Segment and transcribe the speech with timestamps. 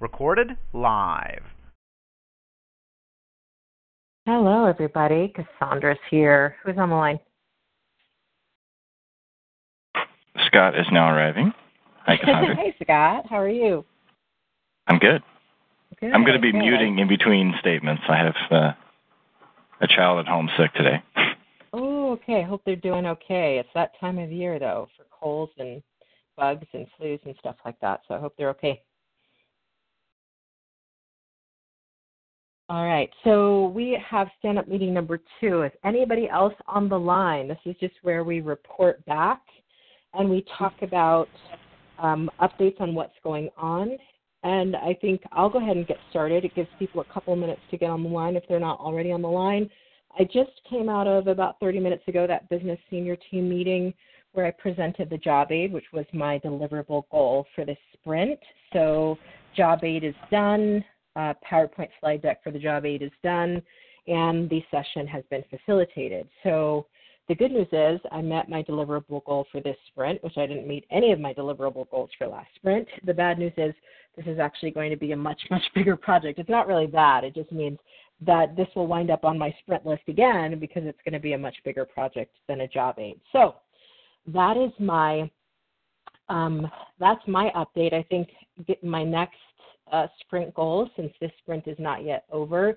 [0.00, 1.42] Recorded live.
[4.26, 5.32] Hello, everybody.
[5.34, 6.56] Cassandra's here.
[6.64, 7.18] Who's on the line?
[10.46, 11.52] Scott is now arriving.
[12.06, 12.56] Hi, Cassandra.
[12.56, 13.24] hey, Scott.
[13.28, 13.84] How are you?
[14.86, 15.22] I'm good.
[16.00, 16.12] Good.
[16.12, 16.58] I'm going to be good.
[16.58, 18.02] muting in between statements.
[18.08, 18.72] I have uh,
[19.80, 21.02] a child at home sick today.
[21.72, 22.40] Oh, okay.
[22.40, 23.58] I Hope they're doing okay.
[23.58, 25.82] It's that time of year, though, for colds and
[26.38, 28.00] bugs and flus and stuff like that.
[28.08, 28.82] So I hope they're okay.
[32.70, 33.08] All right.
[33.24, 35.62] So we have stand up meeting number two.
[35.62, 37.48] Is anybody else on the line?
[37.48, 39.40] This is just where we report back
[40.12, 41.28] and we talk about
[41.98, 43.96] um, updates on what's going on.
[44.44, 46.44] And I think I'll go ahead and get started.
[46.44, 49.12] It gives people a couple minutes to get on the line if they're not already
[49.12, 49.68] on the line.
[50.18, 53.94] I just came out of about 30 minutes ago that business senior team meeting
[54.38, 58.38] where I presented the job aid, which was my deliverable goal for this sprint.
[58.72, 59.18] So,
[59.56, 60.84] job aid is done,
[61.16, 63.60] uh, PowerPoint slide deck for the job aid is done,
[64.06, 66.28] and the session has been facilitated.
[66.44, 66.86] So,
[67.26, 70.68] the good news is I met my deliverable goal for this sprint, which I didn't
[70.68, 72.86] meet any of my deliverable goals for last sprint.
[73.06, 73.74] The bad news is
[74.16, 76.38] this is actually going to be a much, much bigger project.
[76.38, 77.78] It's not really bad, it just means
[78.24, 81.32] that this will wind up on my sprint list again because it's going to be
[81.32, 83.18] a much bigger project than a job aid.
[83.32, 83.56] So,
[84.26, 85.30] that is my
[86.28, 87.94] um, that's my update.
[87.94, 88.28] I think
[88.82, 89.36] my next
[89.90, 92.76] uh, sprint goal, since this sprint is not yet over,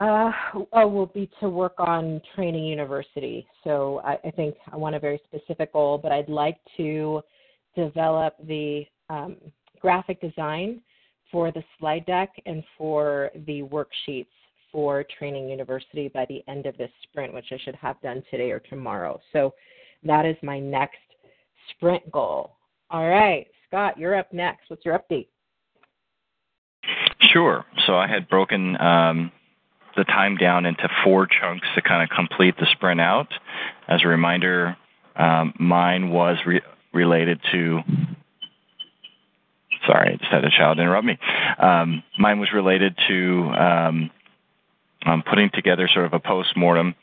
[0.00, 0.30] uh,
[0.72, 3.46] oh, will be to work on training university.
[3.64, 7.20] So I, I, think I want a very specific goal, but I'd like to
[7.76, 9.36] develop the um,
[9.80, 10.80] graphic design
[11.30, 14.26] for the slide deck and for the worksheets
[14.70, 18.50] for training university by the end of this sprint, which I should have done today
[18.50, 19.20] or tomorrow.
[19.32, 19.54] So
[20.04, 20.98] that is my next
[21.70, 22.56] sprint goal.
[22.90, 24.68] All right, Scott, you're up next.
[24.68, 25.28] What's your update?
[27.20, 27.64] Sure.
[27.86, 29.32] So I had broken um,
[29.96, 33.28] the time down into four chunks to kind of complete the sprint out.
[33.88, 34.76] As a reminder,
[35.16, 36.62] um, mine was re-
[36.92, 37.80] related to.
[39.86, 41.18] Sorry, I just had a child interrupt me.
[41.58, 44.10] Um, mine was related to um,
[45.06, 46.94] um putting together sort of a post mortem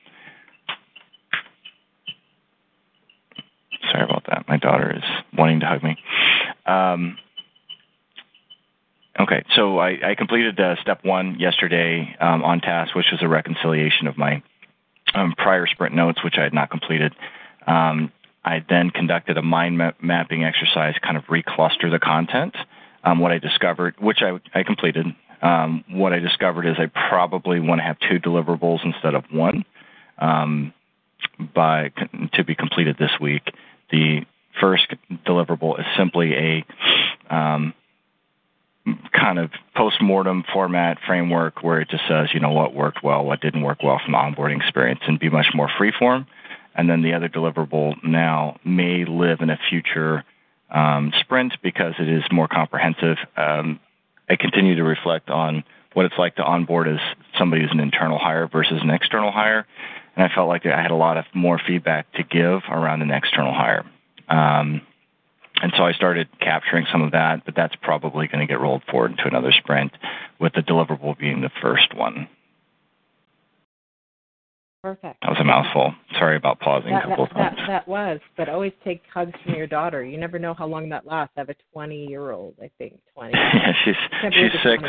[3.95, 4.45] Sorry about that.
[4.49, 5.03] My daughter is
[5.37, 5.95] wanting to hug me.
[6.65, 7.17] Um,
[9.17, 13.27] okay, so I, I completed uh, step one yesterday um, on task, which was a
[13.27, 14.43] reconciliation of my
[15.13, 17.13] um, prior sprint notes, which I had not completed.
[17.65, 18.11] Um,
[18.43, 22.55] I then conducted a mind ma- mapping exercise, kind of recluster the content.
[23.05, 25.05] Um, what I discovered, which I, I completed,
[25.41, 29.63] um, what I discovered is I probably want to have two deliverables instead of one
[31.53, 31.91] by
[32.33, 33.43] to be completed this week.
[33.91, 34.25] The
[34.59, 34.87] first
[35.25, 36.65] deliverable is simply a
[37.33, 37.73] um,
[39.11, 43.41] kind of post-mortem format framework where it just says, you know, what worked well, what
[43.41, 46.27] didn't work well from the onboarding experience, and be much more freeform.
[46.75, 50.23] And then the other deliverable now may live in a future
[50.69, 53.17] um, sprint because it is more comprehensive.
[53.37, 53.79] Um,
[54.29, 55.63] I continue to reflect on
[55.93, 56.99] what it's like to onboard as
[57.37, 59.65] somebody who's an internal hire versus an external hire
[60.15, 63.11] and I felt like I had a lot of more feedback to give around an
[63.11, 63.83] external hire.
[64.29, 64.81] Um,
[65.61, 68.83] and so I started capturing some of that, but that's probably going to get rolled
[68.89, 69.91] forward into another sprint,
[70.39, 72.27] with the deliverable being the first one.
[74.83, 75.21] Perfect.
[75.21, 75.95] That was a mouthful.
[76.19, 77.57] Sorry about pausing that, a couple that, of times.
[77.57, 80.03] That, that was, but always take hugs from your daughter.
[80.03, 81.33] You never know how long that lasts.
[81.37, 82.99] I have a 20 year old, I think.
[83.15, 83.31] 20.
[83.33, 83.95] yeah, she's
[84.31, 84.83] she's six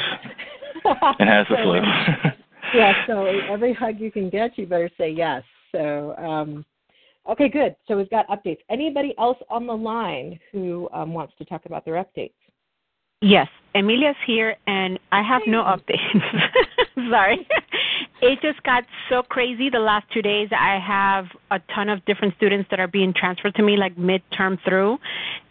[1.19, 2.33] and has the flu.
[2.75, 5.43] yeah, so every hug you can get, you better say yes.
[5.73, 6.65] So, um,
[7.31, 7.77] okay, good.
[7.87, 8.59] So we've got updates.
[8.71, 12.33] Anybody else on the line who um, wants to talk about their updates?
[13.23, 16.23] Yes, Emilia's here, and I have no updates.
[17.11, 17.47] Sorry.
[18.23, 20.49] It just got so crazy the last two days.
[20.51, 24.59] I have a ton of different students that are being transferred to me, like midterm
[24.67, 24.97] through,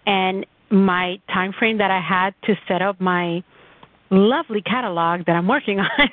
[0.08, 3.44] and my time frame that I had to set up my
[4.16, 6.10] lovely catalog that I'm working on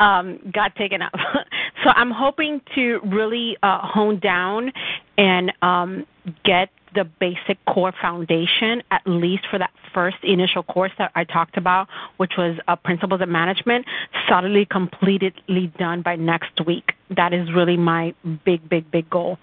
[0.00, 1.12] um, got taken up.
[1.84, 4.72] so I'm hoping to really uh, hone down
[5.16, 6.06] and um,
[6.44, 11.56] get the basic core foundation, at least for that first initial course that I talked
[11.56, 11.88] about,
[12.18, 13.86] which was uh, Principles of Management,
[14.28, 16.92] solidly completely done by next week.
[17.16, 18.14] That is really my
[18.44, 19.38] big, big, big goal.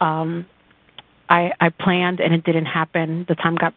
[0.00, 0.46] Um,
[1.28, 3.24] I, I planned and it didn't happen.
[3.28, 3.74] The time got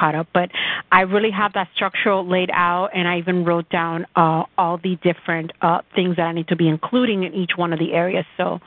[0.00, 0.28] caught up.
[0.32, 0.50] But
[0.90, 4.96] I really have that structure laid out, and I even wrote down uh, all the
[5.02, 8.24] different uh, things that I need to be including in each one of the areas.
[8.36, 8.60] So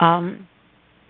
[0.00, 0.48] um,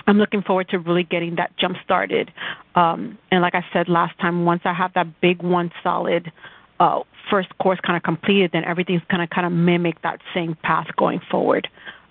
[0.07, 2.31] I'm looking forward to really getting that jump started.
[2.75, 6.31] Um, and like I said last time, once I have that big one solid
[6.79, 7.01] uh,
[7.31, 10.89] first course kind of completed, then everything's going to kind of mimic that same path
[10.97, 11.69] going forward.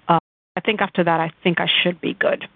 [0.07, 0.19] Uh,
[0.56, 2.48] I think after that, I think I should be good.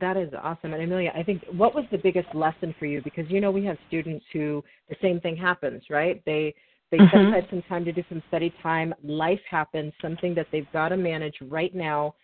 [0.00, 0.72] That is awesome.
[0.72, 3.02] And Amelia, I think what was the biggest lesson for you?
[3.02, 6.22] Because you know we have students who the same thing happens, right?
[6.24, 6.54] They
[6.90, 7.16] they mm-hmm.
[7.16, 8.94] set aside some time to do some study time.
[9.02, 12.14] Life happens, something that they've got to manage right now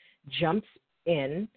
[0.40, 0.66] jumps
[1.06, 1.48] in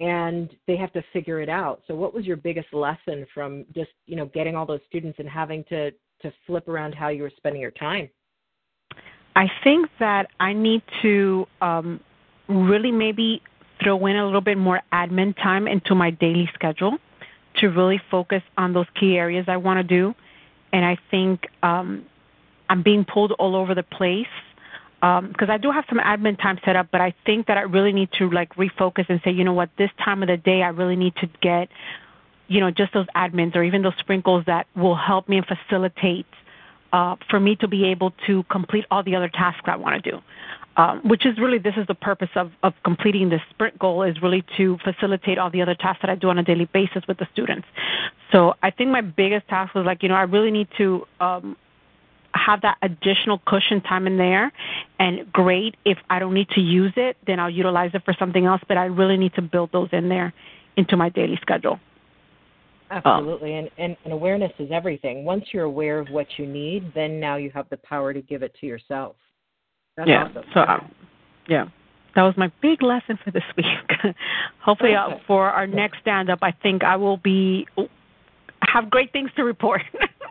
[0.00, 1.82] and they have to figure it out.
[1.86, 5.28] So what was your biggest lesson from just, you know, getting all those students and
[5.28, 5.90] having to
[6.22, 8.08] to flip around how you were spending your time?
[9.34, 12.00] I think that I need to um,
[12.48, 13.42] really maybe
[13.82, 16.98] throw in a little bit more admin time into my daily schedule
[17.56, 20.14] to really focus on those key areas I want to do.
[20.72, 22.06] And I think um,
[22.68, 24.26] I'm being pulled all over the place
[25.00, 27.62] because um, I do have some admin time set up, but I think that I
[27.62, 30.62] really need to like refocus and say, you know what, this time of the day
[30.62, 31.68] I really need to get,
[32.46, 36.26] you know, just those admins or even those sprinkles that will help me and facilitate
[36.92, 40.10] uh, for me to be able to complete all the other tasks I want to
[40.10, 40.18] do.
[40.74, 44.16] Um, which is really this is the purpose of, of completing this sprint goal is
[44.22, 47.18] really to facilitate all the other tasks that I do on a daily basis with
[47.18, 47.66] the students.
[48.32, 51.56] So I think my biggest task was like, you know, I really need to um,
[52.34, 54.50] have that additional cushion time in there
[54.98, 58.46] and great if I don't need to use it, then I'll utilize it for something
[58.46, 60.32] else, but I really need to build those in there
[60.76, 61.78] into my daily schedule.
[62.90, 63.58] Absolutely.
[63.58, 65.24] Um, and, and, and awareness is everything.
[65.24, 68.42] Once you're aware of what you need, then now you have the power to give
[68.42, 69.16] it to yourself.
[69.96, 70.24] That's yeah.
[70.24, 70.44] Awesome.
[70.54, 70.90] So, um,
[71.48, 71.64] yeah.
[72.14, 74.14] That was my big lesson for this week.
[74.62, 77.66] Hopefully, uh, for our next stand up, I think I will be
[78.60, 79.82] have great things to report.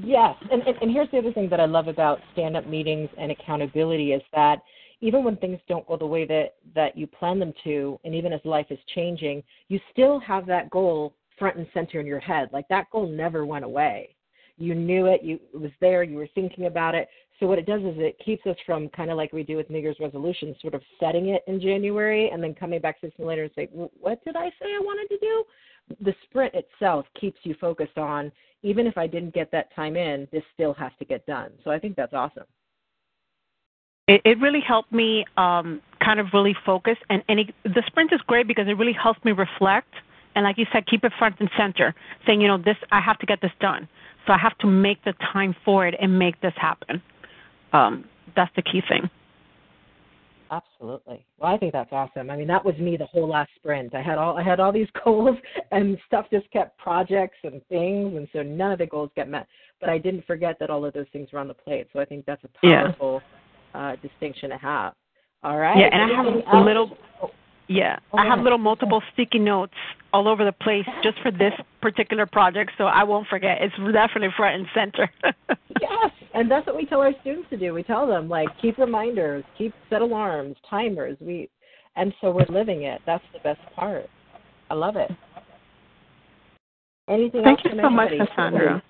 [0.00, 3.32] Yes, and, and and here's the other thing that I love about stand-up meetings and
[3.32, 4.60] accountability is that
[5.00, 8.32] even when things don't go the way that that you plan them to, and even
[8.32, 12.48] as life is changing, you still have that goal front and center in your head.
[12.52, 14.14] Like that goal never went away.
[14.58, 15.22] You knew it.
[15.22, 16.02] You it was there.
[16.02, 17.08] You were thinking about it.
[17.40, 19.70] So what it does is it keeps us from kind of like we do with
[19.70, 23.28] New Year's resolutions, sort of setting it in January and then coming back six months
[23.28, 25.44] later and say, "What did I say I wanted to do?"
[26.00, 28.32] The sprint itself keeps you focused on
[28.62, 31.52] even if I didn't get that time in, this still has to get done.
[31.64, 32.44] So I think that's awesome.
[34.08, 38.12] It, it really helped me um, kind of really focus, and, and it, the sprint
[38.12, 39.92] is great because it really helps me reflect.
[40.34, 41.94] And like you said, keep it front and center,
[42.26, 43.88] saying, you know, this I have to get this done,
[44.28, 47.02] so I have to make the time for it and make this happen.
[47.72, 48.04] Um,
[48.36, 49.10] that's the key thing.
[50.50, 51.24] Absolutely.
[51.38, 52.30] Well, I think that's awesome.
[52.30, 53.94] I mean, that was me the whole last sprint.
[53.94, 55.36] I had all I had all these goals,
[55.72, 59.46] and stuff just kept projects and things, and so none of the goals get met.
[59.80, 61.88] But I didn't forget that all of those things were on the plate.
[61.92, 63.20] So I think that's a powerful
[63.74, 63.92] yeah.
[63.92, 64.94] uh, distinction to have.
[65.42, 65.78] All right.
[65.78, 66.96] Yeah, and I have a little.
[67.22, 67.30] Oh,
[67.68, 69.74] yeah, oh, I have little multiple sticky notes
[70.12, 73.58] all over the place just for this particular project, so I won't forget.
[73.60, 75.10] It's definitely front and center.
[75.80, 77.74] yes, and that's what we tell our students to do.
[77.74, 81.18] We tell them like keep reminders, keep set alarms, timers.
[81.20, 81.50] We,
[81.96, 83.02] and so we're living it.
[83.04, 84.06] That's the best part.
[84.70, 85.10] I love it.
[87.08, 88.82] Anything Thank else you so much, Cassandra.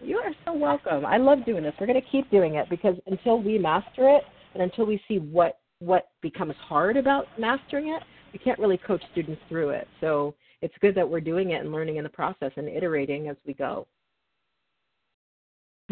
[0.00, 1.06] You are so welcome.
[1.06, 1.72] I love doing this.
[1.80, 4.22] We're going to keep doing it because until we master it
[4.52, 8.02] and until we see what what becomes hard about mastering it,
[8.32, 9.86] we can't really coach students through it.
[10.00, 13.36] So it's good that we're doing it and learning in the process and iterating as
[13.46, 13.86] we go.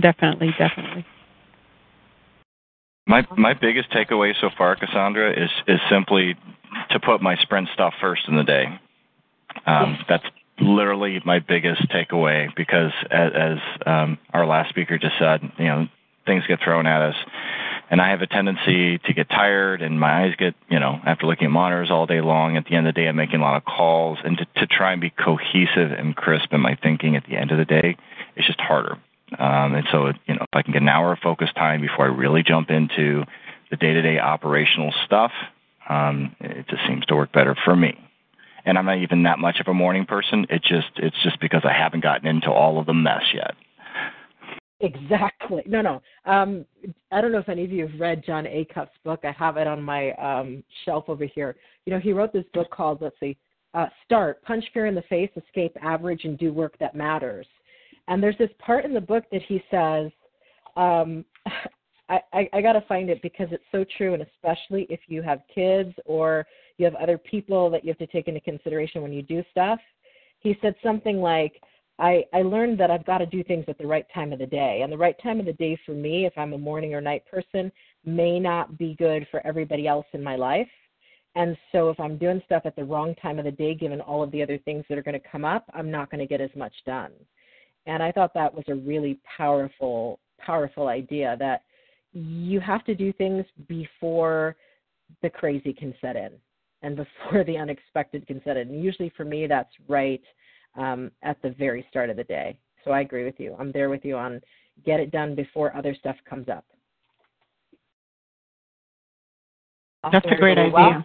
[0.00, 1.04] Definitely, definitely.
[3.06, 6.34] My my biggest takeaway so far, Cassandra, is is simply
[6.90, 8.64] to put my sprint stuff first in the day.
[9.66, 10.24] Um, that's
[10.60, 15.86] literally my biggest takeaway because, as, as um, our last speaker just said, you know,
[16.24, 17.16] things get thrown at us
[17.92, 21.26] and I have a tendency to get tired and my eyes get, you know, after
[21.26, 23.42] looking at monitors all day long, at the end of the day, I'm making a
[23.42, 27.16] lot of calls and to, to try and be cohesive and crisp in my thinking
[27.16, 27.98] at the end of the day,
[28.34, 28.96] it's just harder.
[29.38, 32.06] Um, and so, you know, if I can get an hour of focus time before
[32.06, 33.24] I really jump into
[33.70, 35.32] the day-to-day operational stuff,
[35.86, 38.00] um, it just seems to work better for me.
[38.64, 40.46] And I'm not even that much of a morning person.
[40.48, 43.54] It just, it's just because I haven't gotten into all of the mess yet.
[44.82, 45.62] Exactly.
[45.64, 46.02] No, no.
[46.24, 46.66] Um,
[47.12, 49.20] I don't know if any of you have read Jon Acuff's book.
[49.22, 51.54] I have it on my um, shelf over here.
[51.86, 53.36] You know, he wrote this book called, let's see,
[53.74, 57.46] uh, Start, Punch Fear in the Face, Escape Average, and Do Work That Matters.
[58.08, 60.10] And there's this part in the book that he says,
[60.76, 61.24] um,
[62.08, 65.22] I, I, I got to find it because it's so true, and especially if you
[65.22, 66.44] have kids or
[66.76, 69.78] you have other people that you have to take into consideration when you do stuff.
[70.40, 71.62] He said something like,
[71.98, 74.46] I, I learned that I've got to do things at the right time of the
[74.46, 74.80] day.
[74.82, 77.24] And the right time of the day for me, if I'm a morning or night
[77.30, 77.70] person,
[78.04, 80.68] may not be good for everybody else in my life.
[81.34, 84.22] And so if I'm doing stuff at the wrong time of the day, given all
[84.22, 86.40] of the other things that are going to come up, I'm not going to get
[86.40, 87.12] as much done.
[87.86, 91.62] And I thought that was a really powerful, powerful idea that
[92.12, 94.56] you have to do things before
[95.22, 96.32] the crazy can set in
[96.82, 98.68] and before the unexpected can set in.
[98.68, 100.22] And usually for me, that's right
[100.76, 102.56] um, at the very start of the day.
[102.84, 103.54] So I agree with you.
[103.58, 104.40] I'm there with you on
[104.84, 106.64] get it done before other stuff comes up.
[110.10, 110.72] That's a great idea.
[110.72, 111.04] Well,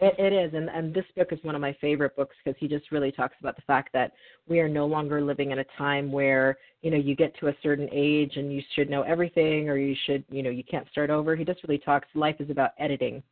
[0.00, 2.68] it, it is, and, and this book is one of my favorite books because he
[2.68, 4.12] just really talks about the fact that
[4.46, 7.56] we are no longer living in a time where you know you get to a
[7.62, 11.08] certain age and you should know everything, or you should you know you can't start
[11.08, 11.34] over.
[11.34, 12.08] He just really talks.
[12.14, 13.22] Life is about editing,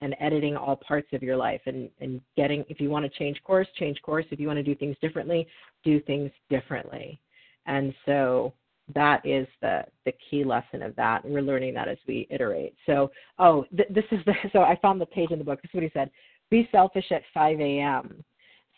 [0.00, 3.42] and editing all parts of your life, and and getting if you want to change
[3.42, 4.26] course, change course.
[4.30, 5.46] If you want to do things differently,
[5.84, 7.20] do things differently.
[7.66, 8.52] And so
[8.92, 12.74] that is the the key lesson of that and we're learning that as we iterate
[12.84, 15.70] so oh th- this is the so i found the page in the book this
[15.70, 16.10] is what he said
[16.50, 18.22] be selfish at 5 a.m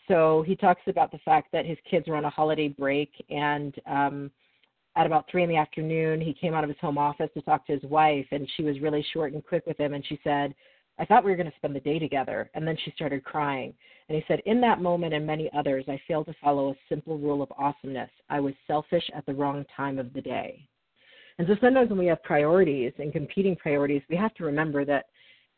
[0.07, 3.75] so he talks about the fact that his kids were on a holiday break and
[3.85, 4.31] um
[4.95, 7.67] at about three in the afternoon he came out of his home office to talk
[7.67, 10.55] to his wife and she was really short and quick with him and she said
[10.99, 12.49] I thought we were going to spend the day together.
[12.53, 13.73] And then she started crying.
[14.09, 17.17] And he said, In that moment and many others, I failed to follow a simple
[17.17, 18.09] rule of awesomeness.
[18.29, 20.67] I was selfish at the wrong time of the day.
[21.37, 25.05] And so sometimes when we have priorities and competing priorities, we have to remember that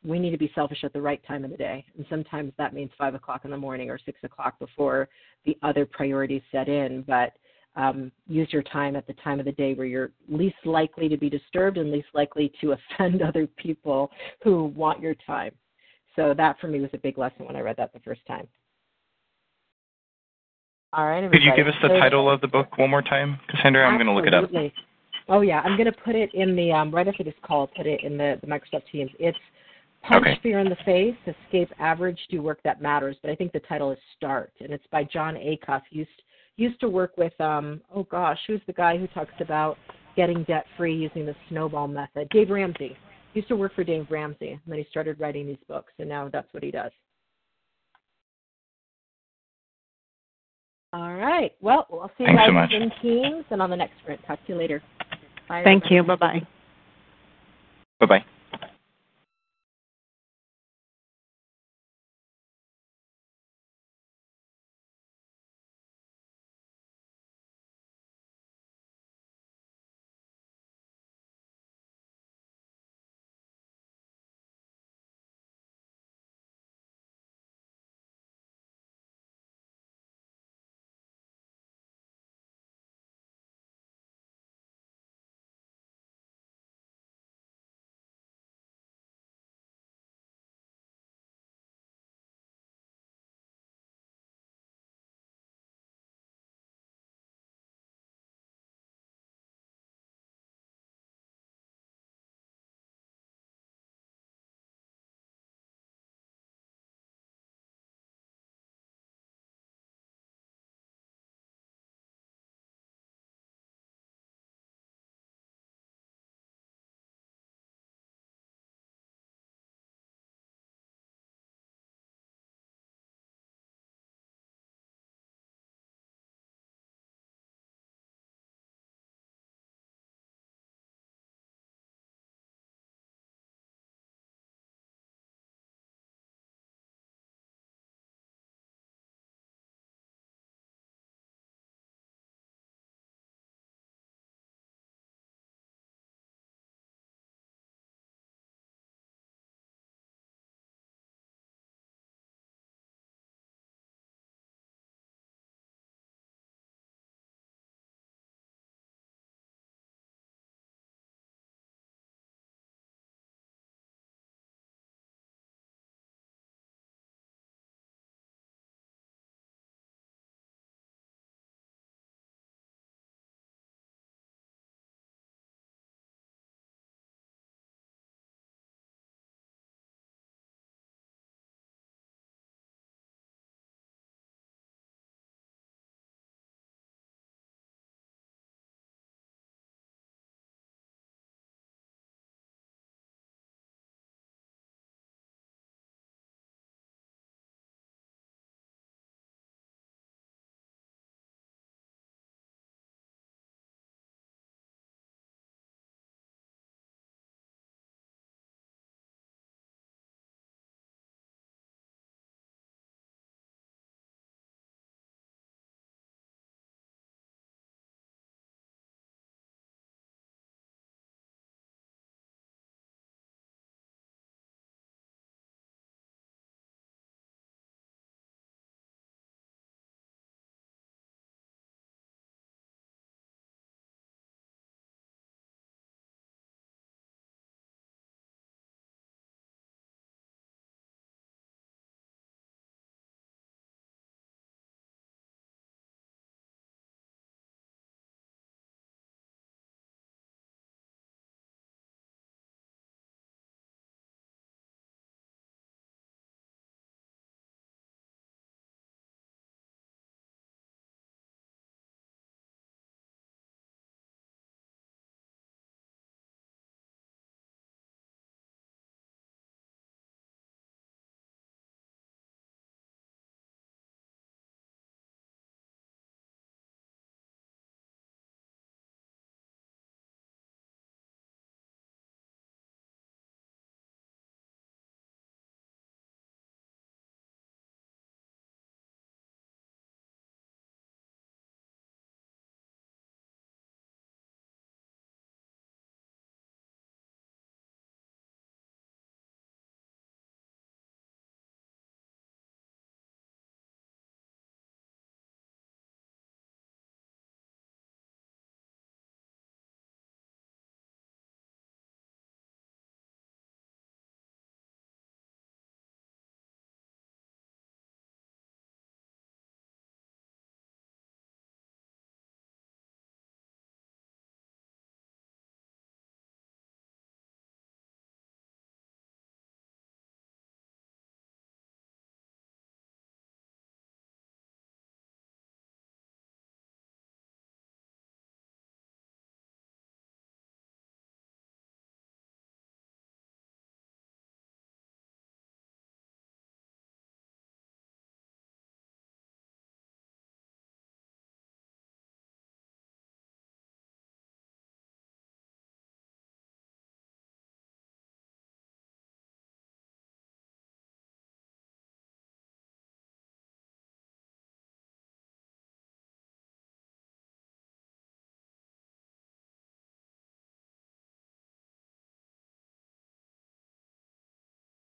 [0.03, 1.85] we need to be selfish at the right time of the day.
[1.97, 5.09] And sometimes that means five o'clock in the morning or six o'clock before
[5.45, 7.03] the other priorities set in.
[7.03, 7.33] But
[7.75, 11.17] um, use your time at the time of the day where you're least likely to
[11.17, 14.11] be disturbed and least likely to offend other people
[14.43, 15.51] who want your time.
[16.15, 18.47] So that for me was a big lesson when I read that the first time.
[20.91, 21.23] All right.
[21.23, 21.39] Everybody.
[21.39, 23.85] Could you give us the title of the book one more time, Cassandra?
[23.85, 24.49] I'm going to look it up.
[25.31, 27.67] Oh yeah, I'm going to put it in the um, right after this call.
[27.67, 29.11] Put it in the, the Microsoft Teams.
[29.19, 29.37] It's
[30.01, 30.39] Punch okay.
[30.41, 33.15] Fear in the Face, Escape Average, Do Work That Matters.
[33.21, 35.81] But I think the title is Start, and it's by Jon Acuff.
[35.91, 36.09] Used
[36.59, 39.77] used to work with um oh gosh, who's the guy who talks about
[40.15, 42.27] getting debt free using the snowball method?
[42.29, 42.97] Dave Ramsey.
[43.33, 46.09] He used to work for Dave Ramsey, and then he started writing these books, and
[46.09, 46.91] now that's what he does.
[50.91, 51.51] All right.
[51.61, 54.19] Well, we'll see you Thanks guys so in Teams and on the next sprint.
[54.25, 54.81] Talk to you later.
[55.47, 55.61] Bye.
[55.63, 55.95] Thank everybody.
[55.95, 56.03] you.
[56.03, 56.47] Bye bye.
[57.99, 58.25] Bye bye.